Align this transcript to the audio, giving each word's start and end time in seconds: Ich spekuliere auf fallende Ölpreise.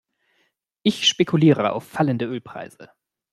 Ich 0.81 1.07
spekuliere 1.07 1.73
auf 1.73 1.87
fallende 1.87 2.25
Ölpreise. 2.25 2.89